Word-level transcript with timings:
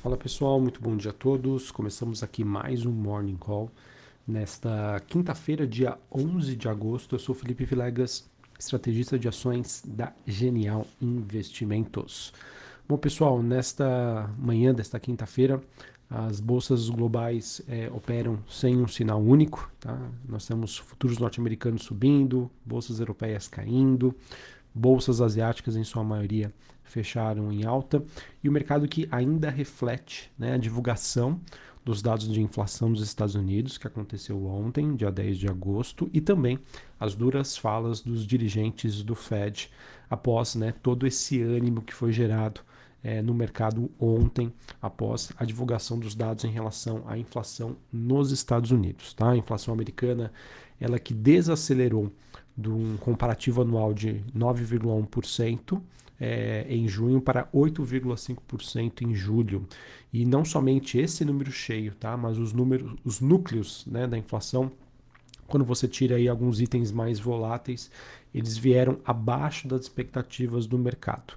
Fala 0.00 0.16
pessoal, 0.16 0.60
muito 0.60 0.80
bom 0.80 0.96
dia 0.96 1.10
a 1.10 1.12
todos. 1.12 1.72
Começamos 1.72 2.22
aqui 2.22 2.44
mais 2.44 2.86
um 2.86 2.92
Morning 2.92 3.36
Call. 3.36 3.68
Nesta 4.24 5.02
quinta-feira, 5.08 5.66
dia 5.66 5.98
11 6.12 6.54
de 6.54 6.68
agosto, 6.68 7.16
eu 7.16 7.18
sou 7.18 7.34
Felipe 7.34 7.64
Vilegas, 7.64 8.24
estrategista 8.56 9.18
de 9.18 9.26
ações 9.26 9.82
da 9.84 10.12
Genial 10.24 10.86
Investimentos. 11.02 12.32
Bom 12.88 12.96
pessoal, 12.96 13.42
nesta 13.42 14.30
manhã 14.38 14.72
desta 14.72 15.00
quinta-feira, 15.00 15.60
as 16.08 16.38
bolsas 16.38 16.88
globais 16.88 17.60
é, 17.66 17.90
operam 17.92 18.38
sem 18.48 18.76
um 18.76 18.86
sinal 18.86 19.20
único. 19.20 19.68
Tá? 19.80 19.98
Nós 20.28 20.46
temos 20.46 20.78
futuros 20.78 21.18
norte-americanos 21.18 21.82
subindo, 21.82 22.48
bolsas 22.64 23.00
europeias 23.00 23.48
caindo, 23.48 24.14
bolsas 24.72 25.20
asiáticas, 25.20 25.74
em 25.74 25.82
sua 25.82 26.04
maioria, 26.04 26.52
fecharam 26.88 27.52
em 27.52 27.64
alta, 27.64 28.02
e 28.42 28.48
o 28.48 28.52
mercado 28.52 28.88
que 28.88 29.08
ainda 29.10 29.50
reflete 29.50 30.30
né, 30.38 30.54
a 30.54 30.58
divulgação 30.58 31.40
dos 31.84 32.02
dados 32.02 32.30
de 32.30 32.42
inflação 32.42 32.92
dos 32.92 33.02
Estados 33.02 33.34
Unidos, 33.34 33.78
que 33.78 33.86
aconteceu 33.86 34.44
ontem, 34.46 34.94
dia 34.94 35.10
10 35.10 35.38
de 35.38 35.48
agosto, 35.48 36.10
e 36.12 36.20
também 36.20 36.58
as 37.00 37.14
duras 37.14 37.56
falas 37.56 38.02
dos 38.02 38.26
dirigentes 38.26 39.02
do 39.02 39.14
Fed 39.14 39.70
após 40.10 40.54
né, 40.54 40.74
todo 40.82 41.06
esse 41.06 41.40
ânimo 41.40 41.80
que 41.80 41.94
foi 41.94 42.12
gerado 42.12 42.60
é, 43.02 43.22
no 43.22 43.32
mercado 43.32 43.90
ontem, 43.98 44.52
após 44.82 45.32
a 45.38 45.44
divulgação 45.44 45.98
dos 45.98 46.14
dados 46.14 46.44
em 46.44 46.50
relação 46.50 47.04
à 47.06 47.16
inflação 47.16 47.76
nos 47.92 48.32
Estados 48.32 48.70
Unidos. 48.70 49.14
Tá? 49.14 49.30
A 49.30 49.36
inflação 49.36 49.72
americana 49.72 50.32
ela 50.80 50.98
que 50.98 51.14
desacelerou 51.14 52.12
de 52.56 52.68
um 52.68 52.96
comparativo 52.96 53.62
anual 53.62 53.94
de 53.94 54.22
9,1% 54.36 55.80
é, 56.20 56.66
em 56.68 56.88
junho 56.88 57.20
para 57.20 57.46
8,5% 57.54 59.02
em 59.02 59.14
julho. 59.14 59.66
E 60.12 60.24
não 60.24 60.44
somente 60.44 60.98
esse 60.98 61.24
número 61.24 61.52
cheio, 61.52 61.94
tá? 61.94 62.16
mas 62.16 62.38
os 62.38 62.52
números, 62.52 62.94
os 63.04 63.20
núcleos 63.20 63.84
né, 63.86 64.06
da 64.06 64.18
inflação, 64.18 64.70
quando 65.46 65.64
você 65.64 65.88
tira 65.88 66.16
aí 66.16 66.28
alguns 66.28 66.60
itens 66.60 66.92
mais 66.92 67.18
voláteis, 67.18 67.90
eles 68.34 68.56
vieram 68.56 68.98
abaixo 69.04 69.66
das 69.66 69.82
expectativas 69.82 70.66
do 70.66 70.78
mercado. 70.78 71.34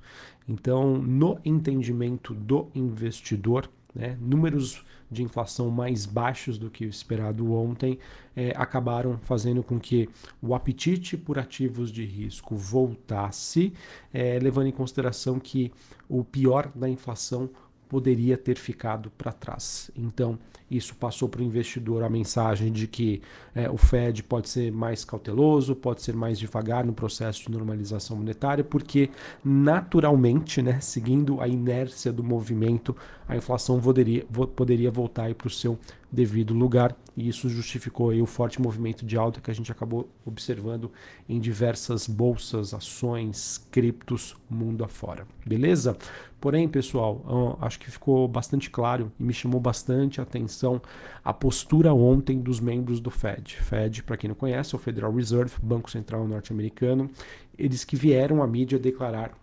Então, 0.47 0.97
no 0.97 1.39
entendimento 1.45 2.33
do 2.33 2.67
investidor, 2.75 3.69
né, 3.93 4.17
números 4.19 4.83
de 5.11 5.21
inflação 5.23 5.69
mais 5.69 6.05
baixos 6.05 6.57
do 6.57 6.69
que 6.69 6.85
o 6.85 6.89
esperado 6.89 7.51
ontem 7.53 7.99
é, 8.35 8.53
acabaram 8.55 9.19
fazendo 9.23 9.61
com 9.61 9.77
que 9.77 10.09
o 10.41 10.55
apetite 10.55 11.17
por 11.17 11.37
ativos 11.37 11.91
de 11.91 12.05
risco 12.05 12.55
voltasse, 12.55 13.73
é, 14.13 14.39
levando 14.39 14.67
em 14.67 14.71
consideração 14.71 15.37
que 15.37 15.71
o 16.07 16.23
pior 16.23 16.71
da 16.73 16.87
inflação 16.87 17.49
poderia 17.91 18.37
ter 18.37 18.57
ficado 18.57 19.11
para 19.17 19.33
trás. 19.33 19.91
Então, 19.97 20.39
isso 20.71 20.95
passou 20.95 21.27
para 21.27 21.41
o 21.41 21.43
investidor 21.43 22.03
a 22.03 22.09
mensagem 22.09 22.71
de 22.71 22.87
que 22.87 23.21
é, 23.53 23.69
o 23.69 23.75
Fed 23.75 24.23
pode 24.23 24.47
ser 24.47 24.71
mais 24.71 25.03
cauteloso, 25.03 25.75
pode 25.75 26.01
ser 26.01 26.15
mais 26.15 26.39
devagar 26.39 26.85
no 26.85 26.93
processo 26.93 27.43
de 27.43 27.51
normalização 27.51 28.15
monetária, 28.15 28.63
porque 28.63 29.09
naturalmente, 29.43 30.61
né, 30.61 30.79
seguindo 30.79 31.41
a 31.41 31.49
inércia 31.49 32.13
do 32.13 32.23
movimento, 32.23 32.95
a 33.27 33.35
inflação 33.35 33.77
poderia, 33.81 34.25
poderia 34.55 34.89
voltar 34.89 35.35
para 35.35 35.47
o 35.47 35.51
seu 35.51 35.77
devido 36.09 36.53
lugar, 36.53 36.95
e 37.15 37.27
isso 37.27 37.49
justificou 37.49 38.13
o 38.13 38.25
forte 38.25 38.61
movimento 38.61 39.05
de 39.05 39.17
alta 39.17 39.41
que 39.41 39.51
a 39.51 39.53
gente 39.53 39.71
acabou 39.71 40.09
observando 40.25 40.91
em 41.27 41.39
diversas 41.39 42.07
bolsas, 42.07 42.73
ações, 42.73 43.65
criptos, 43.71 44.35
mundo 44.49 44.83
afora. 44.83 45.25
Beleza? 45.45 45.97
Porém, 46.41 46.67
pessoal, 46.67 47.57
acho 47.61 47.79
que 47.79 47.91
ficou 47.91 48.27
bastante 48.27 48.67
claro 48.71 49.11
e 49.19 49.23
me 49.23 49.31
chamou 49.31 49.61
bastante 49.61 50.19
a 50.19 50.23
atenção 50.23 50.81
a 51.23 51.31
postura 51.31 51.93
ontem 51.93 52.41
dos 52.41 52.59
membros 52.59 52.99
do 52.99 53.11
Fed. 53.11 53.57
Fed, 53.57 54.01
para 54.01 54.17
quem 54.17 54.27
não 54.27 54.35
conhece, 54.35 54.73
é 54.73 54.77
o 54.77 54.81
Federal 54.81 55.13
Reserve, 55.13 55.53
Banco 55.61 55.91
Central 55.91 56.27
norte-americano. 56.27 57.11
Eles 57.55 57.85
que 57.85 57.95
vieram 57.95 58.41
à 58.41 58.47
mídia 58.47 58.79
declarar 58.79 59.37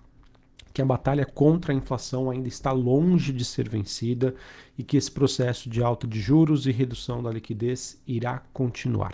que 0.74 0.82
a 0.82 0.84
batalha 0.84 1.24
contra 1.24 1.72
a 1.72 1.76
inflação 1.76 2.30
ainda 2.30 2.48
está 2.48 2.72
longe 2.72 3.32
de 3.32 3.44
ser 3.44 3.68
vencida 3.68 4.34
e 4.76 4.82
que 4.82 4.96
esse 4.96 5.10
processo 5.10 5.70
de 5.70 5.80
alta 5.80 6.04
de 6.04 6.20
juros 6.20 6.66
e 6.66 6.72
redução 6.72 7.22
da 7.22 7.30
liquidez 7.30 8.02
irá 8.08 8.42
continuar. 8.52 9.12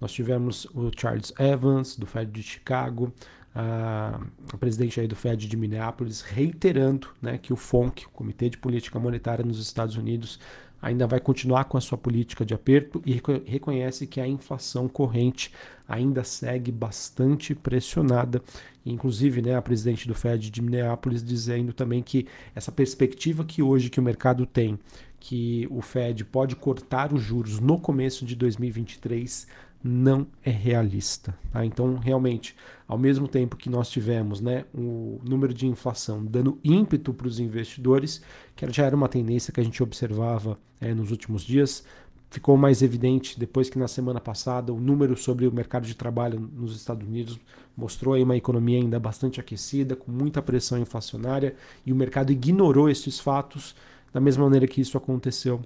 Nós 0.00 0.10
tivemos 0.10 0.64
o 0.74 0.90
Charles 0.96 1.32
Evans, 1.38 1.94
do 1.96 2.04
Fed 2.04 2.32
de 2.32 2.42
Chicago, 2.42 3.12
a, 3.54 4.20
presidente 4.58 5.00
aí 5.00 5.06
do 5.06 5.16
Fed 5.16 5.46
de 5.46 5.56
Minneapolis, 5.56 6.22
reiterando 6.22 7.08
né, 7.20 7.38
que 7.38 7.52
o 7.52 7.56
FONC, 7.56 8.06
o 8.06 8.10
Comitê 8.10 8.48
de 8.48 8.58
Política 8.58 8.98
Monetária 8.98 9.44
nos 9.44 9.60
Estados 9.60 9.96
Unidos, 9.96 10.38
ainda 10.80 11.06
vai 11.06 11.20
continuar 11.20 11.64
com 11.64 11.78
a 11.78 11.80
sua 11.80 11.96
política 11.96 12.44
de 12.44 12.54
aperto 12.54 13.00
e 13.06 13.20
reconhece 13.46 14.06
que 14.06 14.20
a 14.20 14.26
inflação 14.26 14.88
corrente 14.88 15.52
ainda 15.86 16.24
segue 16.24 16.72
bastante 16.72 17.54
pressionada. 17.54 18.42
Inclusive, 18.84 19.40
né, 19.40 19.54
a 19.54 19.62
presidente 19.62 20.08
do 20.08 20.14
Fed 20.14 20.50
de 20.50 20.60
Minneapolis 20.60 21.22
dizendo 21.22 21.72
também 21.72 22.02
que 22.02 22.26
essa 22.54 22.72
perspectiva 22.72 23.44
que 23.44 23.62
hoje 23.62 23.90
que 23.90 24.00
o 24.00 24.02
mercado 24.02 24.44
tem, 24.44 24.76
que 25.24 25.68
o 25.70 25.80
Fed 25.80 26.24
pode 26.24 26.56
cortar 26.56 27.12
os 27.12 27.22
juros 27.22 27.60
no 27.60 27.78
começo 27.78 28.26
de 28.26 28.34
2023, 28.34 29.46
não 29.80 30.26
é 30.44 30.50
realista. 30.50 31.32
Tá? 31.52 31.64
Então, 31.64 31.94
realmente, 31.94 32.56
ao 32.88 32.98
mesmo 32.98 33.28
tempo 33.28 33.56
que 33.56 33.70
nós 33.70 33.88
tivemos 33.88 34.40
né, 34.40 34.64
o 34.74 35.20
número 35.22 35.54
de 35.54 35.64
inflação 35.64 36.24
dando 36.24 36.58
ímpeto 36.64 37.14
para 37.14 37.28
os 37.28 37.38
investidores, 37.38 38.20
que 38.56 38.68
já 38.72 38.84
era 38.84 38.96
uma 38.96 39.08
tendência 39.08 39.52
que 39.52 39.60
a 39.60 39.62
gente 39.62 39.80
observava 39.80 40.58
é, 40.80 40.92
nos 40.92 41.12
últimos 41.12 41.42
dias, 41.44 41.84
ficou 42.28 42.56
mais 42.56 42.82
evidente 42.82 43.38
depois 43.38 43.70
que 43.70 43.78
na 43.78 43.86
semana 43.86 44.20
passada 44.20 44.72
o 44.72 44.80
número 44.80 45.16
sobre 45.16 45.46
o 45.46 45.52
mercado 45.52 45.86
de 45.86 45.94
trabalho 45.94 46.50
nos 46.52 46.74
Estados 46.74 47.06
Unidos 47.06 47.38
mostrou 47.76 48.14
aí 48.14 48.24
uma 48.24 48.36
economia 48.36 48.80
ainda 48.80 48.98
bastante 48.98 49.38
aquecida, 49.38 49.94
com 49.94 50.10
muita 50.10 50.42
pressão 50.42 50.80
inflacionária, 50.80 51.54
e 51.86 51.92
o 51.92 51.96
mercado 51.96 52.32
ignorou 52.32 52.90
esses 52.90 53.20
fatos 53.20 53.76
da 54.12 54.20
mesma 54.20 54.44
maneira 54.44 54.66
que 54.66 54.80
isso 54.80 54.96
aconteceu 54.96 55.60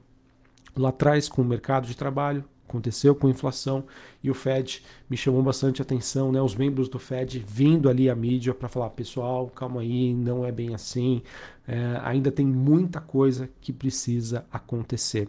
lá 0.76 0.90
atrás 0.90 1.28
com 1.28 1.42
o 1.42 1.44
mercado 1.44 1.86
de 1.86 1.96
trabalho, 1.96 2.44
aconteceu 2.68 3.14
com 3.14 3.26
a 3.26 3.30
inflação 3.30 3.84
e 4.22 4.30
o 4.30 4.34
Fed 4.34 4.82
me 5.08 5.16
chamou 5.16 5.42
bastante 5.42 5.80
atenção, 5.80 6.32
né? 6.32 6.40
Os 6.42 6.54
membros 6.54 6.88
do 6.88 6.98
Fed 6.98 7.38
vindo 7.46 7.88
ali 7.88 8.10
à 8.10 8.14
mídia 8.14 8.52
para 8.52 8.68
falar, 8.68 8.90
pessoal, 8.90 9.48
calma 9.48 9.80
aí, 9.80 10.12
não 10.12 10.44
é 10.44 10.50
bem 10.50 10.74
assim, 10.74 11.22
é, 11.66 12.00
ainda 12.02 12.30
tem 12.30 12.44
muita 12.44 13.00
coisa 13.00 13.48
que 13.60 13.72
precisa 13.72 14.44
acontecer. 14.52 15.28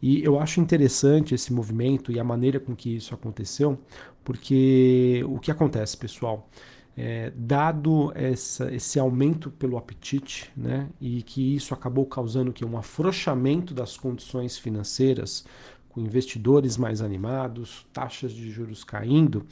E 0.00 0.22
eu 0.22 0.38
acho 0.38 0.60
interessante 0.60 1.34
esse 1.34 1.52
movimento 1.52 2.12
e 2.12 2.20
a 2.20 2.24
maneira 2.24 2.60
com 2.60 2.76
que 2.76 2.94
isso 2.94 3.14
aconteceu, 3.14 3.78
porque 4.22 5.22
o 5.26 5.38
que 5.38 5.50
acontece, 5.50 5.96
pessoal? 5.96 6.48
É, 6.96 7.32
dado 7.34 8.12
essa, 8.14 8.72
esse 8.72 9.00
aumento 9.00 9.50
pelo 9.50 9.76
apetite, 9.76 10.50
né, 10.56 10.88
e 11.00 11.22
que 11.22 11.56
isso 11.56 11.74
acabou 11.74 12.06
causando 12.06 12.52
que 12.52 12.64
um 12.64 12.78
afrouxamento 12.78 13.74
das 13.74 13.96
condições 13.96 14.56
financeiras 14.56 15.44
com 15.88 16.00
investidores 16.00 16.76
mais 16.76 17.00
animados, 17.00 17.86
taxas 17.92 18.32
de 18.32 18.50
juros 18.50 18.82
caindo, 18.82 19.46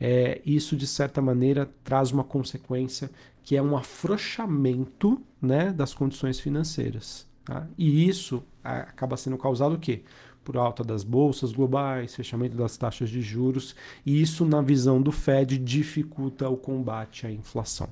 é, 0.00 0.40
isso 0.46 0.76
de 0.76 0.86
certa 0.86 1.20
maneira 1.20 1.68
traz 1.82 2.12
uma 2.12 2.22
consequência 2.22 3.10
que 3.42 3.56
é 3.56 3.62
um 3.62 3.76
afrouxamento 3.76 5.20
né, 5.42 5.72
das 5.72 5.92
condições 5.92 6.38
financeiras. 6.38 7.26
Tá? 7.44 7.66
E 7.76 8.08
isso 8.08 8.44
acaba 8.62 9.16
sendo 9.16 9.36
causado 9.38 9.74
o 9.74 9.78
quê? 9.78 10.02
Por 10.44 10.56
alta 10.56 10.82
das 10.82 11.04
bolsas 11.04 11.52
globais, 11.52 12.14
fechamento 12.14 12.56
das 12.56 12.76
taxas 12.76 13.10
de 13.10 13.20
juros, 13.20 13.74
e 14.04 14.20
isso, 14.22 14.44
na 14.44 14.62
visão 14.62 15.00
do 15.00 15.12
Fed, 15.12 15.58
dificulta 15.58 16.48
o 16.48 16.56
combate 16.56 17.26
à 17.26 17.30
inflação. 17.30 17.88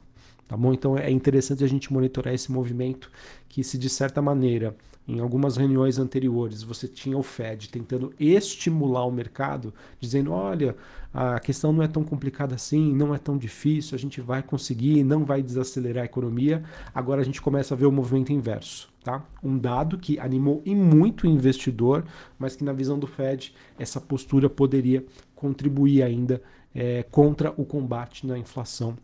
Tá 0.48 0.56
bom? 0.56 0.72
Então 0.72 0.96
é 0.96 1.10
interessante 1.10 1.64
a 1.64 1.66
gente 1.66 1.92
monitorar 1.92 2.32
esse 2.32 2.52
movimento 2.52 3.10
que, 3.48 3.64
se 3.64 3.76
de 3.76 3.88
certa 3.88 4.22
maneira 4.22 4.76
em 5.08 5.20
algumas 5.20 5.56
reuniões 5.56 5.98
anteriores, 5.98 6.62
você 6.62 6.86
tinha 6.88 7.16
o 7.16 7.22
Fed 7.22 7.68
tentando 7.68 8.12
estimular 8.18 9.04
o 9.06 9.10
mercado, 9.10 9.74
dizendo: 10.00 10.32
olha, 10.32 10.76
a 11.12 11.40
questão 11.40 11.72
não 11.72 11.82
é 11.82 11.88
tão 11.88 12.04
complicada 12.04 12.54
assim, 12.54 12.94
não 12.94 13.14
é 13.14 13.18
tão 13.18 13.36
difícil, 13.36 13.96
a 13.96 13.98
gente 13.98 14.20
vai 14.20 14.42
conseguir, 14.42 15.02
não 15.02 15.24
vai 15.24 15.42
desacelerar 15.42 16.02
a 16.02 16.06
economia. 16.06 16.62
Agora 16.94 17.20
a 17.20 17.24
gente 17.24 17.42
começa 17.42 17.74
a 17.74 17.76
ver 17.76 17.86
o 17.86 17.92
movimento 17.92 18.32
inverso. 18.32 18.88
Tá? 19.02 19.24
Um 19.40 19.56
dado 19.56 19.96
que 19.98 20.18
animou 20.18 20.60
e 20.64 20.74
muito 20.74 21.24
o 21.24 21.30
investidor, 21.30 22.04
mas 22.36 22.56
que, 22.56 22.64
na 22.64 22.72
visão 22.72 22.98
do 22.98 23.06
Fed, 23.06 23.54
essa 23.78 24.00
postura 24.00 24.50
poderia 24.50 25.04
contribuir 25.32 26.02
ainda 26.02 26.42
é, 26.74 27.04
contra 27.04 27.54
o 27.56 27.64
combate 27.64 28.26
na 28.26 28.36
inflação 28.36 28.96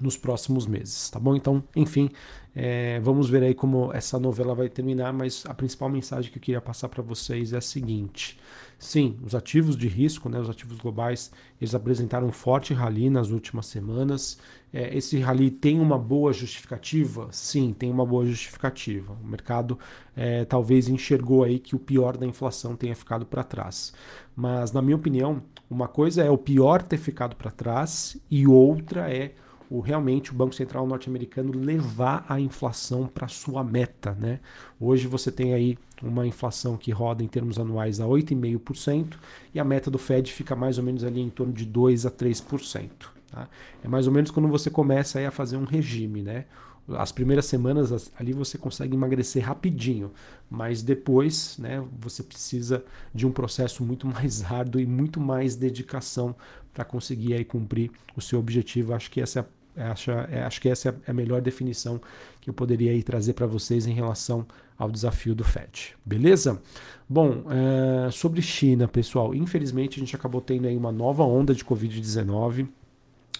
nos 0.00 0.16
próximos 0.16 0.66
meses, 0.66 1.10
tá 1.10 1.18
bom? 1.18 1.34
Então, 1.34 1.62
enfim, 1.74 2.10
é, 2.54 2.98
vamos 3.00 3.28
ver 3.30 3.42
aí 3.42 3.54
como 3.54 3.92
essa 3.92 4.18
novela 4.18 4.54
vai 4.54 4.68
terminar, 4.68 5.12
mas 5.12 5.44
a 5.46 5.54
principal 5.54 5.88
mensagem 5.88 6.30
que 6.30 6.38
eu 6.38 6.42
queria 6.42 6.60
passar 6.60 6.88
para 6.88 7.02
vocês 7.02 7.52
é 7.52 7.58
a 7.58 7.60
seguinte: 7.60 8.38
Sim, 8.80 9.18
os 9.22 9.34
ativos 9.34 9.76
de 9.76 9.86
risco, 9.86 10.30
né, 10.30 10.40
os 10.40 10.48
ativos 10.48 10.78
globais, 10.78 11.30
eles 11.60 11.74
apresentaram 11.74 12.26
um 12.26 12.32
forte 12.32 12.72
rally 12.72 13.10
nas 13.10 13.28
últimas 13.28 13.66
semanas. 13.66 14.38
É, 14.72 14.96
esse 14.96 15.18
rally 15.18 15.50
tem 15.50 15.78
uma 15.78 15.98
boa 15.98 16.32
justificativa? 16.32 17.28
Sim, 17.30 17.74
tem 17.78 17.90
uma 17.90 18.06
boa 18.06 18.24
justificativa. 18.24 19.12
O 19.22 19.26
mercado 19.26 19.78
é, 20.16 20.46
talvez 20.46 20.88
enxergou 20.88 21.44
aí 21.44 21.58
que 21.58 21.76
o 21.76 21.78
pior 21.78 22.16
da 22.16 22.24
inflação 22.24 22.74
tenha 22.74 22.96
ficado 22.96 23.26
para 23.26 23.44
trás. 23.44 23.92
Mas, 24.34 24.72
na 24.72 24.80
minha 24.80 24.96
opinião, 24.96 25.42
uma 25.68 25.86
coisa 25.86 26.22
é 26.22 26.30
o 26.30 26.38
pior 26.38 26.82
ter 26.82 26.96
ficado 26.96 27.36
para 27.36 27.50
trás 27.50 28.16
e 28.30 28.46
outra 28.46 29.12
é 29.12 29.34
o, 29.70 29.78
realmente 29.78 30.32
o 30.32 30.34
Banco 30.34 30.54
Central 30.54 30.84
norte-americano 30.86 31.52
levar 31.52 32.26
a 32.28 32.40
inflação 32.40 33.06
para 33.06 33.28
sua 33.28 33.62
meta. 33.62 34.16
Né? 34.18 34.40
Hoje 34.80 35.06
você 35.06 35.30
tem 35.30 35.54
aí 35.54 35.78
uma 36.02 36.26
inflação 36.26 36.76
que 36.76 36.90
roda 36.90 37.22
em 37.22 37.28
termos 37.28 37.58
anuais 37.58 38.00
a 38.00 38.04
8,5% 38.04 39.14
e 39.54 39.60
a 39.60 39.64
meta 39.64 39.90
do 39.90 39.98
Fed 39.98 40.32
fica 40.32 40.56
mais 40.56 40.76
ou 40.76 40.84
menos 40.84 41.04
ali 41.04 41.20
em 41.20 41.30
torno 41.30 41.52
de 41.52 41.64
2 41.64 42.04
a 42.04 42.10
3%. 42.10 42.90
Tá? 43.30 43.48
É 43.84 43.86
mais 43.86 44.08
ou 44.08 44.12
menos 44.12 44.32
quando 44.32 44.48
você 44.48 44.68
começa 44.68 45.26
a 45.26 45.30
fazer 45.30 45.56
um 45.56 45.64
regime. 45.64 46.20
Né? 46.20 46.46
As 46.88 47.12
primeiras 47.12 47.44
semanas 47.44 48.10
ali 48.18 48.32
você 48.32 48.58
consegue 48.58 48.96
emagrecer 48.96 49.44
rapidinho, 49.44 50.10
mas 50.50 50.82
depois 50.82 51.56
né, 51.58 51.84
você 52.00 52.24
precisa 52.24 52.84
de 53.14 53.24
um 53.24 53.30
processo 53.30 53.84
muito 53.84 54.04
mais 54.04 54.42
árduo 54.50 54.80
e 54.80 54.86
muito 54.86 55.20
mais 55.20 55.54
dedicação 55.54 56.34
para 56.74 56.84
conseguir 56.84 57.34
aí 57.34 57.44
cumprir 57.44 57.90
o 58.16 58.20
seu 58.20 58.40
objetivo. 58.40 58.94
Acho 58.94 59.10
que 59.10 59.20
essa 59.20 59.40
é 59.40 59.42
a 59.42 59.59
Acho, 59.76 60.10
é, 60.10 60.42
acho 60.42 60.60
que 60.60 60.68
essa 60.68 60.88
é 61.06 61.10
a 61.10 61.14
melhor 61.14 61.40
definição 61.40 62.00
que 62.40 62.50
eu 62.50 62.54
poderia 62.54 62.92
aí 62.92 63.02
trazer 63.02 63.34
para 63.34 63.46
vocês 63.46 63.86
em 63.86 63.92
relação 63.92 64.46
ao 64.78 64.90
desafio 64.90 65.34
do 65.34 65.44
FED. 65.44 65.94
Beleza? 66.04 66.60
Bom, 67.08 67.44
é, 67.50 68.10
sobre 68.10 68.40
China, 68.40 68.88
pessoal, 68.88 69.34
infelizmente 69.34 69.98
a 69.98 70.00
gente 70.00 70.16
acabou 70.16 70.40
tendo 70.40 70.66
aí 70.66 70.76
uma 70.76 70.90
nova 70.90 71.22
onda 71.22 71.54
de 71.54 71.64
Covid-19 71.64 72.68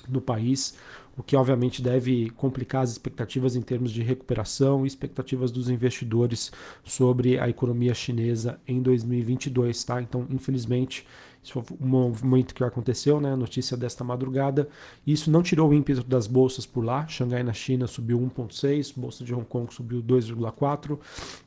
no 0.08 0.20
país, 0.20 0.76
o 1.16 1.22
que 1.22 1.36
obviamente 1.36 1.82
deve 1.82 2.30
complicar 2.30 2.82
as 2.82 2.90
expectativas 2.90 3.56
em 3.56 3.62
termos 3.62 3.90
de 3.90 4.02
recuperação 4.02 4.84
e 4.84 4.88
expectativas 4.88 5.50
dos 5.50 5.68
investidores 5.68 6.50
sobre 6.84 7.38
a 7.38 7.48
economia 7.48 7.94
chinesa 7.94 8.58
em 8.66 8.80
2022, 8.80 9.84
tá? 9.84 10.00
Então, 10.00 10.26
infelizmente, 10.30 11.06
isso 11.42 11.62
foi 11.62 11.76
um 11.80 11.86
movimento 11.86 12.54
que 12.54 12.62
aconteceu, 12.62 13.20
né? 13.20 13.34
Notícia 13.34 13.76
desta 13.76 14.04
madrugada. 14.04 14.68
Isso 15.06 15.30
não 15.30 15.42
tirou 15.42 15.70
o 15.70 15.74
ímpeto 15.74 16.04
das 16.04 16.26
bolsas 16.26 16.66
por 16.66 16.84
lá. 16.84 17.06
Xangai 17.08 17.42
na 17.42 17.52
China 17.52 17.86
subiu 17.86 18.20
1,6, 18.20 18.92
bolsa 18.94 19.24
de 19.24 19.34
Hong 19.34 19.46
Kong 19.46 19.72
subiu 19.72 20.02
2,4, 20.02 20.98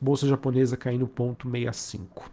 bolsa 0.01 0.28
japonesa 0.28 0.75
caindo 0.75 1.07
0,65. 1.07 2.24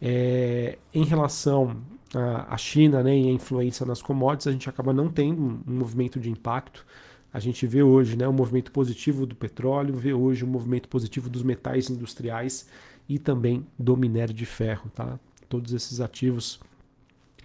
É, 0.00 0.78
em 0.92 1.04
relação 1.04 1.78
à 2.14 2.56
China 2.56 3.02
né, 3.02 3.18
e 3.18 3.28
a 3.28 3.32
influência 3.32 3.84
nas 3.86 4.02
commodities, 4.02 4.46
a 4.46 4.52
gente 4.52 4.68
acaba 4.68 4.92
não 4.92 5.08
tendo 5.08 5.40
um 5.40 5.78
movimento 5.78 6.20
de 6.20 6.30
impacto. 6.30 6.84
A 7.32 7.40
gente 7.40 7.66
vê 7.66 7.82
hoje 7.82 8.16
né, 8.16 8.28
um 8.28 8.32
movimento 8.32 8.70
positivo 8.70 9.24
do 9.24 9.34
petróleo, 9.34 9.94
vê 9.94 10.12
hoje 10.12 10.44
um 10.44 10.48
movimento 10.48 10.88
positivo 10.88 11.28
dos 11.30 11.42
metais 11.42 11.88
industriais 11.88 12.68
e 13.08 13.18
também 13.18 13.66
do 13.78 13.96
minério 13.96 14.34
de 14.34 14.44
ferro. 14.44 14.90
Tá? 14.94 15.18
Todos 15.48 15.72
esses 15.72 16.00
ativos 16.00 16.60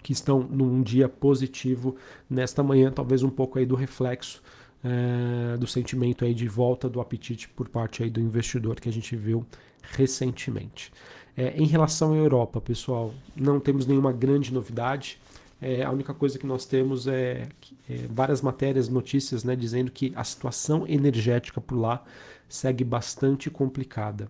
que 0.03 0.11
estão 0.11 0.41
num 0.41 0.83
dia 0.83 1.09
positivo 1.09 1.95
nesta 2.29 2.61
manhã, 2.61 2.91
talvez 2.91 3.23
um 3.23 3.29
pouco 3.29 3.57
aí 3.57 3.65
do 3.65 3.75
reflexo 3.75 4.43
é, 4.83 5.57
do 5.57 5.65
sentimento 5.65 6.25
aí 6.25 6.33
de 6.33 6.47
volta 6.47 6.89
do 6.89 6.99
apetite 6.99 7.47
por 7.47 7.69
parte 7.69 8.03
aí 8.03 8.09
do 8.09 8.19
investidor 8.19 8.79
que 8.79 8.89
a 8.89 8.91
gente 8.91 9.15
viu 9.15 9.45
recentemente. 9.81 10.91
É, 11.35 11.55
em 11.57 11.65
relação 11.65 12.13
à 12.13 12.17
Europa, 12.17 12.59
pessoal, 12.61 13.13
não 13.35 13.59
temos 13.59 13.87
nenhuma 13.87 14.11
grande 14.11 14.53
novidade. 14.53 15.17
É, 15.61 15.83
a 15.83 15.89
única 15.89 16.13
coisa 16.13 16.37
que 16.37 16.45
nós 16.45 16.65
temos 16.65 17.07
é, 17.07 17.47
é, 17.89 18.05
várias 18.09 18.41
matérias, 18.41 18.89
notícias, 18.89 19.43
né, 19.43 19.55
dizendo 19.55 19.89
que 19.89 20.11
a 20.15 20.23
situação 20.23 20.85
energética 20.87 21.61
por 21.61 21.75
lá 21.75 22.03
segue 22.49 22.83
bastante 22.83 23.49
complicada. 23.49 24.29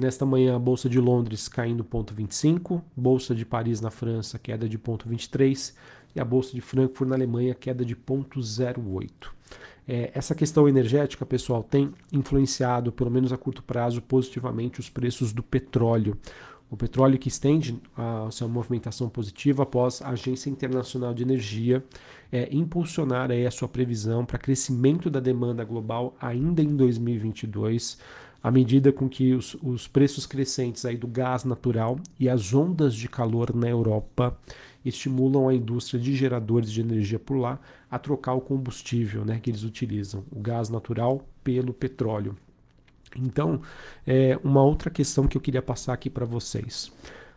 Nesta 0.00 0.24
manhã, 0.24 0.56
a 0.56 0.58
Bolsa 0.58 0.88
de 0.88 0.98
Londres 0.98 1.46
caindo 1.46 1.84
0,25, 1.84 2.80
Bolsa 2.96 3.34
de 3.34 3.44
Paris 3.44 3.82
na 3.82 3.90
França 3.90 4.38
queda 4.38 4.66
de 4.66 4.78
0,23 4.78 5.74
e 6.16 6.20
a 6.20 6.24
Bolsa 6.24 6.54
de 6.54 6.62
Frankfurt 6.62 7.06
na 7.06 7.16
Alemanha 7.16 7.54
queda 7.54 7.84
de 7.84 7.94
0,08. 7.94 9.10
É, 9.86 10.10
essa 10.14 10.34
questão 10.34 10.66
energética, 10.66 11.26
pessoal, 11.26 11.62
tem 11.62 11.92
influenciado, 12.10 12.90
pelo 12.90 13.10
menos 13.10 13.30
a 13.30 13.36
curto 13.36 13.62
prazo, 13.62 14.00
positivamente 14.00 14.80
os 14.80 14.88
preços 14.88 15.34
do 15.34 15.42
petróleo. 15.42 16.16
O 16.70 16.78
petróleo 16.78 17.18
que 17.18 17.28
estende 17.28 17.78
a 17.94 18.28
sua 18.30 18.48
movimentação 18.48 19.06
positiva 19.10 19.64
após 19.64 20.00
a 20.00 20.08
Agência 20.10 20.48
Internacional 20.48 21.12
de 21.12 21.22
Energia 21.22 21.84
é, 22.32 22.48
impulsionar 22.50 23.30
aí 23.30 23.44
a 23.44 23.50
sua 23.50 23.68
previsão 23.68 24.24
para 24.24 24.38
crescimento 24.38 25.10
da 25.10 25.20
demanda 25.20 25.62
global 25.62 26.16
ainda 26.18 26.62
em 26.62 26.74
2022 26.74 27.98
à 28.42 28.50
medida 28.50 28.92
com 28.92 29.08
que 29.08 29.34
os, 29.34 29.54
os 29.62 29.86
preços 29.86 30.26
crescentes 30.26 30.84
aí 30.84 30.96
do 30.96 31.06
gás 31.06 31.44
natural 31.44 31.98
e 32.18 32.28
as 32.28 32.54
ondas 32.54 32.94
de 32.94 33.08
calor 33.08 33.54
na 33.54 33.68
Europa 33.68 34.36
estimulam 34.84 35.48
a 35.48 35.54
indústria 35.54 36.00
de 36.00 36.14
geradores 36.16 36.72
de 36.72 36.80
energia 36.80 37.18
por 37.18 37.36
lá 37.36 37.58
a 37.90 37.98
trocar 37.98 38.34
o 38.34 38.40
combustível 38.40 39.24
né, 39.24 39.38
que 39.42 39.50
eles 39.50 39.62
utilizam, 39.62 40.24
o 40.30 40.40
gás 40.40 40.68
natural 40.68 41.22
pelo 41.44 41.74
petróleo. 41.74 42.36
Então, 43.16 43.60
é 44.06 44.38
uma 44.42 44.62
outra 44.62 44.88
questão 44.88 45.26
que 45.26 45.36
eu 45.36 45.40
queria 45.40 45.60
passar 45.60 45.92
aqui 45.92 46.08
para 46.08 46.24
vocês. 46.24 46.92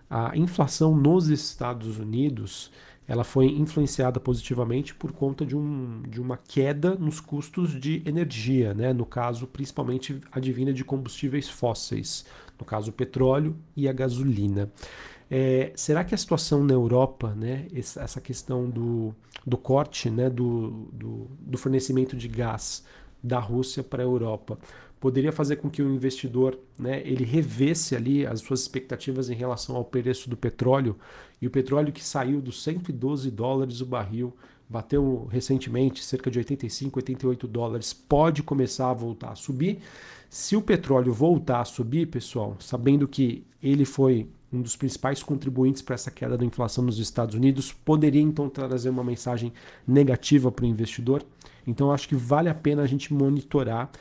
A 0.09 0.37
inflação 0.37 0.95
nos 0.95 1.27
Estados 1.29 1.97
Unidos 1.97 2.71
ela 3.07 3.23
foi 3.23 3.47
influenciada 3.47 4.19
positivamente 4.19 4.95
por 4.95 5.11
conta 5.11 5.45
de, 5.45 5.55
um, 5.55 6.01
de 6.07 6.21
uma 6.21 6.37
queda 6.37 6.95
nos 6.95 7.19
custos 7.19 7.79
de 7.79 8.01
energia, 8.05 8.73
né? 8.73 8.93
no 8.93 9.05
caso, 9.05 9.45
principalmente 9.47 10.19
advinda 10.31 10.73
de 10.73 10.83
combustíveis 10.83 11.49
fósseis, 11.49 12.25
no 12.57 12.65
caso, 12.65 12.91
o 12.91 12.93
petróleo 12.93 13.55
e 13.75 13.87
a 13.87 13.93
gasolina. 13.93 14.71
É, 15.29 15.71
será 15.75 16.03
que 16.03 16.13
a 16.13 16.17
situação 16.17 16.63
na 16.63 16.73
Europa, 16.73 17.33
né, 17.35 17.67
essa 17.73 18.21
questão 18.21 18.69
do, 18.69 19.15
do 19.45 19.57
corte 19.57 20.09
né, 20.09 20.29
do, 20.29 20.87
do, 20.93 21.27
do 21.39 21.57
fornecimento 21.57 22.15
de 22.15 22.27
gás 22.27 22.83
da 23.23 23.39
Rússia 23.39 23.81
para 23.81 24.03
a 24.03 24.05
Europa, 24.05 24.59
poderia 25.03 25.33
fazer 25.33 25.57
com 25.57 25.69
que 25.69 25.81
o 25.81 25.93
investidor 25.93 26.57
né, 26.79 27.01
ele 27.03 27.25
revesse 27.25 27.93
ali 27.93 28.25
as 28.25 28.39
suas 28.39 28.61
expectativas 28.61 29.29
em 29.29 29.33
relação 29.33 29.75
ao 29.75 29.83
preço 29.83 30.29
do 30.29 30.37
petróleo 30.37 30.95
e 31.41 31.45
o 31.45 31.51
petróleo 31.51 31.91
que 31.91 32.01
saiu 32.01 32.39
dos 32.39 32.63
112 32.63 33.29
dólares 33.29 33.81
o 33.81 33.85
barril 33.85 34.33
bateu 34.69 35.27
recentemente 35.29 36.01
cerca 36.01 36.31
de 36.31 36.39
85, 36.39 36.99
88 36.99 37.47
dólares 37.49 37.91
pode 37.91 38.41
começar 38.43 38.91
a 38.91 38.93
voltar 38.93 39.31
a 39.31 39.35
subir. 39.35 39.79
Se 40.29 40.55
o 40.55 40.61
petróleo 40.61 41.11
voltar 41.11 41.59
a 41.59 41.65
subir, 41.65 42.07
pessoal, 42.07 42.55
sabendo 42.61 43.05
que 43.05 43.45
ele 43.61 43.83
foi 43.83 44.29
um 44.53 44.61
dos 44.61 44.77
principais 44.77 45.21
contribuintes 45.21 45.81
para 45.81 45.95
essa 45.95 46.11
queda 46.11 46.37
da 46.37 46.45
inflação 46.45 46.81
nos 46.81 46.97
Estados 46.97 47.35
Unidos, 47.35 47.73
poderia 47.73 48.21
então 48.21 48.47
trazer 48.47 48.89
uma 48.89 49.03
mensagem 49.03 49.51
negativa 49.85 50.49
para 50.49 50.63
o 50.63 50.67
investidor. 50.67 51.25
Então 51.67 51.91
acho 51.91 52.07
que 52.07 52.15
vale 52.15 52.47
a 52.47 52.55
pena 52.55 52.83
a 52.83 52.87
gente 52.87 53.13
monitorar 53.13 53.91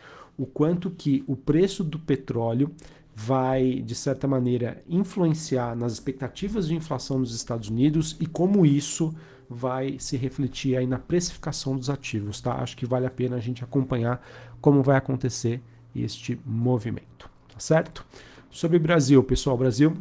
o 0.43 0.47
quanto 0.47 0.91
que 0.91 1.23
o 1.29 1.37
preço 1.37 1.85
do 1.85 2.01
petróleo 2.01 2.75
vai, 3.15 3.75
de 3.75 3.95
certa 3.95 4.27
maneira, 4.27 4.83
influenciar 4.89 5.77
nas 5.77 5.93
expectativas 5.93 6.67
de 6.67 6.75
inflação 6.75 7.21
nos 7.21 7.33
Estados 7.33 7.69
Unidos 7.69 8.17
e 8.19 8.27
como 8.27 8.67
isso 8.67 9.15
vai 9.49 10.01
se 10.01 10.17
refletir 10.17 10.77
aí 10.77 10.85
na 10.85 10.99
precificação 10.99 11.77
dos 11.77 11.89
ativos, 11.89 12.41
tá? 12.41 12.55
Acho 12.55 12.77
que 12.77 12.85
vale 12.85 13.07
a 13.07 13.11
pena 13.11 13.37
a 13.37 13.41
gente 13.41 13.63
acompanhar 13.63 14.21
como 14.61 14.83
vai 14.83 14.97
acontecer 14.97 15.63
este 15.95 16.37
movimento, 16.45 17.31
tá 17.49 17.61
certo? 17.61 18.05
Sobre 18.51 18.81
Brasil, 18.81 19.23
pessoal, 19.23 19.57
Brasil, 19.57 19.95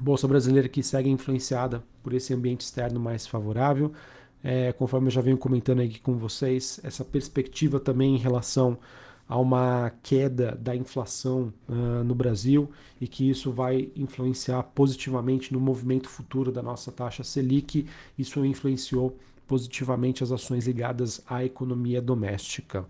bolsa 0.00 0.26
brasileira 0.26 0.66
que 0.66 0.82
segue 0.82 1.10
influenciada 1.10 1.84
por 2.02 2.14
esse 2.14 2.32
ambiente 2.32 2.62
externo 2.62 2.98
mais 2.98 3.26
favorável, 3.26 3.92
é, 4.42 4.72
conforme 4.72 5.08
eu 5.08 5.12
já 5.12 5.20
venho 5.20 5.36
comentando 5.36 5.82
aqui 5.82 6.00
com 6.00 6.16
vocês, 6.16 6.80
essa 6.82 7.04
perspectiva 7.04 7.78
também 7.78 8.14
em 8.14 8.18
relação 8.18 8.78
a 9.28 9.38
uma 9.38 9.92
queda 10.02 10.58
da 10.58 10.74
inflação 10.74 11.52
uh, 11.68 12.02
no 12.02 12.14
Brasil 12.14 12.70
e 13.00 13.06
que 13.06 13.28
isso 13.28 13.52
vai 13.52 13.90
influenciar 13.94 14.62
positivamente 14.62 15.52
no 15.52 15.60
movimento 15.60 16.08
futuro 16.08 16.50
da 16.50 16.62
nossa 16.62 16.90
taxa 16.90 17.22
Selic. 17.22 17.86
Isso 18.18 18.44
influenciou 18.44 19.18
positivamente 19.46 20.22
as 20.22 20.32
ações 20.32 20.66
ligadas 20.66 21.20
à 21.26 21.44
economia 21.44 22.00
doméstica. 22.00 22.86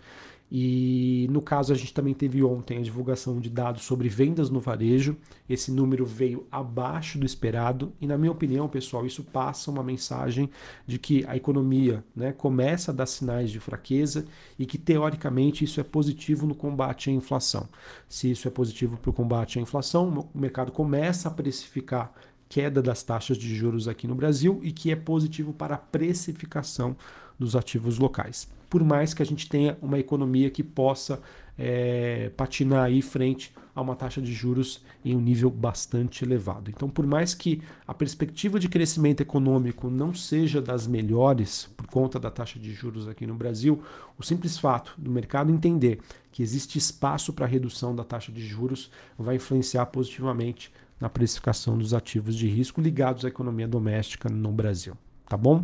E 0.51 1.27
no 1.31 1.43
caso, 1.43 1.73
a 1.73 1.77
gente 1.77 1.93
também 1.93 2.15
teve 2.15 2.43
ontem 2.43 2.79
a 2.79 2.83
divulgação 2.83 3.39
de 3.39 3.51
dados 3.51 3.83
sobre 3.83 4.09
vendas 4.09 4.49
no 4.49 4.61
varejo. 4.61 5.17
Esse 5.49 5.71
número 5.71 6.07
veio 6.07 6.47
abaixo 6.51 7.19
do 7.19 7.27
esperado, 7.27 7.93
e 8.01 8.07
na 8.07 8.17
minha 8.17 8.33
opinião, 8.33 8.69
pessoal, 8.69 9.05
isso 9.05 9.23
passa 9.23 9.71
uma 9.71 9.83
mensagem 9.83 10.49
de 10.87 10.99
que 10.99 11.25
a 11.29 11.37
economia 11.37 12.03
né, 12.17 12.33
começa 12.33 12.91
a 12.91 12.95
dar 12.95 13.07
sinais 13.07 13.51
de 13.51 13.61
fraqueza 13.61 14.25
e 14.59 14.65
que, 14.65 14.79
teoricamente, 14.79 15.65
isso 15.65 15.81
é 15.81 15.85
positivo 15.85 16.47
no 16.47 16.55
combate 16.55 17.11
à 17.11 17.13
inflação. 17.13 17.69
Se 18.09 18.31
isso 18.31 18.49
é 18.49 18.51
positivo 18.51 18.97
para 18.97 19.11
o 19.11 19.13
combate 19.13 19.59
à 19.59 19.63
inflação, 19.63 20.29
o 20.35 20.39
mercado 20.39 20.73
começa 20.73 21.29
a 21.29 21.31
precificar 21.31 22.13
queda 22.49 22.81
das 22.81 23.03
taxas 23.03 23.37
de 23.37 23.55
juros 23.55 23.87
aqui 23.87 24.07
no 24.07 24.15
Brasil 24.15 24.61
e 24.63 24.73
que 24.73 24.91
é 24.91 24.97
positivo 24.97 25.53
para 25.53 25.75
a 25.75 25.79
precificação 25.79 26.97
dos 27.39 27.55
ativos 27.55 27.99
locais. 27.99 28.49
Por 28.69 28.85
mais 28.85 29.15
que 29.15 29.23
a 29.23 29.27
gente 29.27 29.49
tenha 29.49 29.77
uma 29.81 29.99
economia 29.99 30.51
que 30.51 30.63
possa 30.63 31.21
é, 31.59 32.31
patinar 32.37 32.85
aí 32.85 33.03
frente 33.03 33.53
a 33.75 33.81
uma 33.81 33.95
taxa 33.95 34.21
de 34.21 34.33
juros 34.33 34.83
em 35.05 35.15
um 35.15 35.21
nível 35.21 35.49
bastante 35.51 36.25
elevado. 36.25 36.69
Então, 36.69 36.91
por 36.91 37.07
mais 37.07 37.33
que 37.33 37.63
a 37.87 37.95
perspectiva 37.95 38.59
de 38.59 38.69
crescimento 38.69 39.21
econômico 39.21 39.89
não 39.89 40.13
seja 40.13 40.61
das 40.61 40.87
melhores 40.87 41.69
por 41.77 41.87
conta 41.87 42.19
da 42.19 42.31
taxa 42.31 42.59
de 42.59 42.73
juros 42.73 43.07
aqui 43.07 43.27
no 43.27 43.35
Brasil, 43.35 43.81
o 44.19 44.23
simples 44.23 44.59
fato 44.59 44.95
do 44.99 45.11
mercado 45.11 45.53
entender 45.53 46.01
que 46.33 46.43
existe 46.43 46.77
espaço 46.77 47.33
para 47.33 47.47
redução 47.47 47.95
da 47.95 48.03
taxa 48.03 48.33
de 48.33 48.45
juros 48.45 48.91
vai 49.17 49.37
influenciar 49.37 49.87
positivamente 49.87 50.73
na 51.01 51.09
precificação 51.09 51.79
dos 51.79 51.95
ativos 51.95 52.35
de 52.35 52.49
risco 52.49 52.81
ligados 52.81 53.25
à 53.25 53.29
economia 53.29 53.69
doméstica 53.69 54.29
no 54.29 54.51
Brasil. 54.51 54.97
Tá 55.29 55.37
bom? 55.37 55.63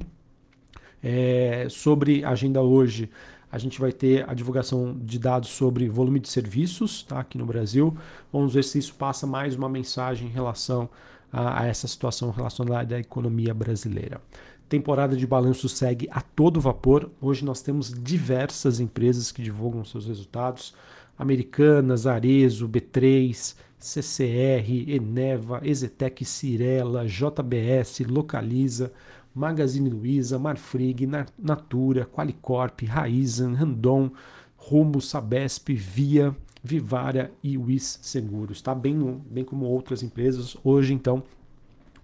É, 1.07 1.67
sobre 1.69 2.25
agenda 2.25 2.63
hoje, 2.63 3.11
a 3.53 3.59
gente 3.59 3.79
vai 3.79 3.93
ter 3.93 4.27
a 4.27 4.33
divulgação 4.33 4.99
de 4.99 5.19
dados 5.19 5.51
sobre 5.51 5.87
volume 5.87 6.19
de 6.19 6.31
serviços 6.31 7.03
tá, 7.03 7.21
aqui 7.21 7.37
no 7.37 7.45
Brasil. 7.45 7.95
Vamos 8.33 8.55
ver 8.55 8.65
se 8.65 8.79
isso 8.79 8.95
passa 8.95 9.27
mais 9.27 9.55
uma 9.55 9.69
mensagem 9.69 10.29
em 10.29 10.31
relação 10.31 10.89
a, 11.31 11.63
a 11.63 11.67
essa 11.67 11.87
situação 11.87 12.31
relacionada 12.31 12.97
à 12.97 12.99
economia 12.99 13.53
brasileira. 13.53 14.19
Temporada 14.67 15.15
de 15.15 15.27
balanço 15.27 15.69
segue 15.69 16.09
a 16.11 16.23
todo 16.23 16.59
vapor. 16.59 17.11
Hoje 17.21 17.45
nós 17.45 17.61
temos 17.61 17.93
diversas 17.93 18.81
empresas 18.81 19.31
que 19.31 19.43
divulgam 19.43 19.85
seus 19.85 20.07
resultados. 20.07 20.75
Americanas, 21.19 22.07
Arezo, 22.07 22.67
B3, 22.67 23.55
CCR, 23.79 24.91
Eneva, 24.91 25.61
Ezetec, 25.63 26.25
Cirela, 26.25 27.07
JBS, 27.07 28.01
Localiza, 28.09 28.91
Magazine 29.35 29.91
Luiza, 29.91 30.39
Marfrig, 30.39 31.09
Natura, 31.39 32.07
Qualicorp, 32.07 32.83
Raizen, 32.87 33.55
Randon, 33.55 34.11
Rumo, 34.57 35.01
Sabesp, 35.01 35.75
Via, 35.75 36.35
Vivara 36.63 37.33
e 37.43 37.59
Wis 37.59 37.99
Seguros, 38.03 38.63
tá? 38.63 38.75
Bem, 38.75 39.23
bem 39.31 39.45
como 39.45 39.67
outras 39.67 40.03
empresas. 40.03 40.57
Hoje, 40.63 40.95
então, 40.95 41.23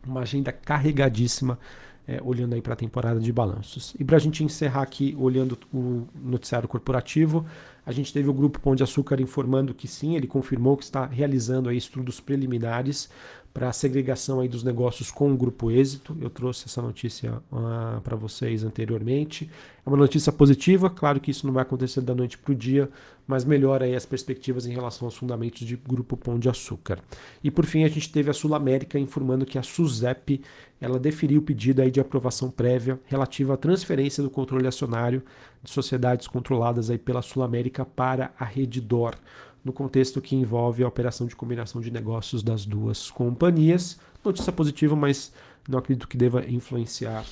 uma 0.07 0.21
agenda 0.21 0.53
carregadíssima 0.53 1.59
é, 2.07 2.21
olhando 2.25 2.55
aí 2.55 2.61
para 2.61 2.73
a 2.73 2.77
temporada 2.77 3.21
de 3.21 3.33
balanços. 3.33 3.95
E 3.99 4.05
para 4.05 4.17
a 4.17 4.21
gente 4.21 4.43
encerrar 4.43 4.83
aqui, 4.83 5.17
olhando 5.19 5.57
o 5.73 6.09
noticiário 6.15 6.69
corporativo, 6.69 7.47
a 7.91 7.93
gente 7.93 8.13
teve 8.13 8.31
o 8.31 8.33
Grupo 8.33 8.61
Pão 8.61 8.77
de 8.77 8.85
Açúcar 8.85 9.21
informando 9.21 9.75
que 9.75 9.89
sim, 9.89 10.15
ele 10.15 10.29
confirmou 10.29 10.77
que 10.77 10.85
está 10.85 11.07
realizando 11.07 11.73
estudos 11.73 12.21
preliminares 12.21 13.11
para 13.53 13.69
a 13.69 13.73
segregação 13.73 14.39
aí 14.39 14.47
dos 14.47 14.63
negócios 14.63 15.11
com 15.11 15.33
o 15.33 15.37
Grupo 15.37 15.73
Êxito. 15.73 16.17
Eu 16.21 16.31
trouxe 16.31 16.67
essa 16.67 16.81
notícia 16.81 17.43
uh, 17.51 18.01
para 18.01 18.15
vocês 18.15 18.63
anteriormente. 18.63 19.51
É 19.85 19.89
uma 19.89 19.97
notícia 19.97 20.31
positiva, 20.31 20.89
claro 20.89 21.19
que 21.19 21.33
isso 21.33 21.49
não 21.49 21.53
vai 21.53 21.63
acontecer 21.63 22.01
da 22.01 22.15
noite 22.15 22.39
para 22.39 22.53
o 22.53 22.55
dia, 22.55 22.89
mas 23.27 23.45
melhora 23.45 23.87
aí 23.87 23.97
as 23.97 24.07
perspectivas 24.07 24.67
em 24.67 24.73
relação 24.73 25.09
aos 25.09 25.17
fundamentos 25.17 25.67
de 25.67 25.75
Grupo 25.75 26.17
Pão 26.17 26.39
de 26.39 26.49
Açúcar. 26.49 27.01
E 27.43 27.51
por 27.51 27.67
fim, 27.67 27.83
a 27.83 27.89
gente 27.89 28.13
teve 28.13 28.31
a 28.31 28.33
Sul 28.33 28.55
América 28.55 29.01
informando 29.01 29.45
que 29.45 29.59
a 29.59 29.65
SUSEP 29.65 30.43
ela 30.81 31.01
deferiu 31.01 31.41
o 31.41 31.43
pedido 31.43 31.83
aí 31.83 31.91
de 31.91 31.99
aprovação 31.99 32.53
prévia 32.53 33.01
relativa 33.07 33.55
à 33.55 33.57
transferência 33.57 34.23
do 34.23 34.31
controle 34.31 34.69
acionário 34.69 35.25
de 35.63 35.71
sociedades 35.71 36.27
controladas 36.27 36.91
aí 36.91 36.99
pela 36.99 37.23
Sul 37.23 37.43
América 37.43 37.85
para 37.85 38.33
a 38.39 38.45
Redditor 38.45 39.15
no 39.65 39.73
contexto 39.73 40.21
que 40.21 40.35
envolve 40.35 40.83
a 40.83 40.89
operação 40.89 41.27
de 41.27 41.37
combinação 41.37 41.81
de 41.81 41.91
negócios 41.91 42.43
das 42.43 42.65
duas 42.65 43.11
companhias. 43.11 43.99
Notícia 44.25 44.53
positiva, 44.53 44.97
mas 44.97 45.33
não 45.69 45.79
acredito 45.79 46.09
que 46.09 46.17
deva 46.17 46.45
influenciar 46.49 47.25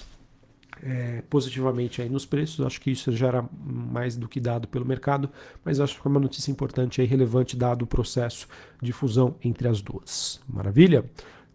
é, 0.83 1.23
positivamente 1.29 2.03
aí 2.03 2.09
nos 2.09 2.27
preços. 2.27 2.65
Acho 2.65 2.81
que 2.81 2.91
isso 2.91 3.11
já 3.13 3.29
era 3.29 3.49
mais 3.65 4.17
do 4.17 4.29
que 4.29 4.41
dado 4.41 4.69
pelo 4.69 4.85
mercado, 4.85 5.31
mas 5.65 5.81
acho 5.81 6.01
que 6.01 6.07
é 6.07 6.11
uma 6.11 6.21
notícia 6.21 6.51
importante 6.51 7.01
e 7.01 7.05
relevante 7.05 7.57
dado 7.57 7.83
o 7.83 7.87
processo 7.87 8.47
de 8.81 8.93
fusão 8.93 9.35
entre 9.43 9.69
as 9.69 9.81
duas. 9.81 10.41
Maravilha? 10.49 11.05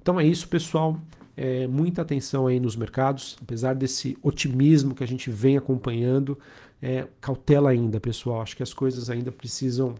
Então 0.01 0.19
é 0.19 0.25
isso, 0.25 0.47
pessoal. 0.47 0.99
É, 1.35 1.65
muita 1.67 2.03
atenção 2.03 2.45
aí 2.47 2.59
nos 2.59 2.75
mercados, 2.75 3.37
apesar 3.41 3.73
desse 3.73 4.17
otimismo 4.21 4.93
que 4.93 5.03
a 5.03 5.07
gente 5.07 5.29
vem 5.29 5.57
acompanhando, 5.57 6.37
é, 6.81 7.07
cautela 7.19 7.69
ainda, 7.69 7.99
pessoal. 7.99 8.41
Acho 8.41 8.55
que 8.55 8.63
as 8.63 8.73
coisas 8.73 9.09
ainda 9.09 9.31
precisam 9.31 9.95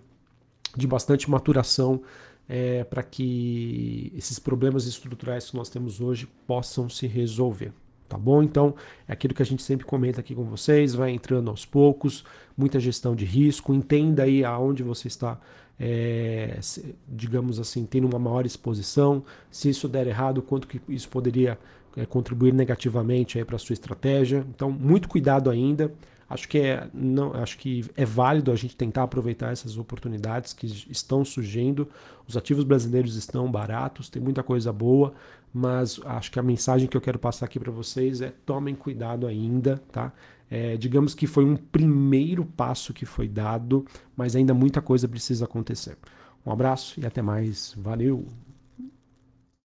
de 0.75 0.86
bastante 0.86 1.30
maturação 1.30 2.02
é, 2.48 2.84
para 2.84 3.02
que 3.02 4.12
esses 4.16 4.38
problemas 4.38 4.86
estruturais 4.86 5.50
que 5.50 5.56
nós 5.56 5.70
temos 5.70 6.02
hoje 6.02 6.28
possam 6.46 6.90
se 6.90 7.08
resolver. 7.08 7.72
Tá 8.07 8.17
bom? 8.17 8.43
Então, 8.43 8.75
é 9.07 9.13
aquilo 9.13 9.33
que 9.33 9.41
a 9.41 9.45
gente 9.45 9.63
sempre 9.63 9.86
comenta 9.86 10.19
aqui 10.19 10.36
com 10.36 10.43
vocês, 10.43 10.93
vai 10.93 11.12
entrando 11.12 11.50
aos 11.50 11.65
poucos, 11.65 12.24
muita 12.55 12.79
gestão 12.79 13.15
de 13.15 13.25
risco, 13.25 13.74
entenda 13.74 14.24
aí 14.24 14.43
aonde 14.43 14.83
você 14.83 15.07
está, 15.07 15.39
é, 15.79 16.60
digamos 17.07 17.60
assim, 17.60 17.86
tendo 17.86 18.07
uma 18.07 18.19
maior 18.19 18.45
exposição, 18.45 19.24
se 19.50 19.69
isso 19.69 19.88
der 19.88 20.05
errado, 20.05 20.41
quanto 20.41 20.67
que 20.67 20.79
isso 20.88 21.10
poderia 21.10 21.57
é, 21.95 22.05
contribuir 22.05 22.53
negativamente 22.53 23.43
para 23.45 23.55
a 23.55 23.60
sua 23.60 23.74
estratégia. 23.74 24.45
Então, 24.53 24.72
muito 24.72 25.07
cuidado 25.07 25.50
ainda. 25.50 25.91
Acho 26.34 26.50
que 26.50 26.58
é, 26.58 26.88
não, 26.92 27.32
acho 27.36 27.60
que 27.60 27.86
é 27.96 28.04
válido 28.04 28.52
a 28.52 28.56
gente 28.56 28.75
tentar 28.75 29.04
aproveitar 29.04 29.52
essas 29.52 29.78
oportunidades 29.78 30.52
que 30.52 30.66
estão 30.90 31.24
surgindo. 31.24 31.88
Os 32.28 32.36
ativos 32.36 32.63
brasileiros 32.63 33.16
estão 33.16 33.52
baratos, 33.52 34.10
tem 34.10 34.20
muita 34.20 34.42
coisa 34.42 34.74
boa, 34.74 35.13
mas 35.54 36.00
acho 36.04 36.32
que 36.32 36.40
a 36.40 36.44
mensagem 36.44 36.88
que 36.88 36.98
eu 36.98 37.02
quero 37.02 37.20
passar 37.20 37.46
aqui 37.46 37.60
para 37.60 37.72
vocês 37.72 38.20
é 38.20 38.34
tomem 38.46 38.74
cuidado 38.74 39.28
ainda, 39.28 39.80
tá? 39.92 40.12
É, 40.50 40.75
digamos 40.75 41.13
que 41.13 41.28
foi 41.28 41.46
um 41.46 41.56
primeiro 41.56 42.44
passo 42.46 42.94
que 42.94 43.06
foi 43.06 43.28
dado, 43.28 43.86
mas 44.18 44.36
ainda 44.36 44.56
muita 44.56 44.82
coisa 44.82 45.08
precisa 45.08 45.46
acontecer. 45.46 45.98
Um 46.44 46.52
abraço 46.52 47.00
e 47.00 47.06
até 47.06 47.22
mais. 47.22 47.75
Valeu! 47.78 48.25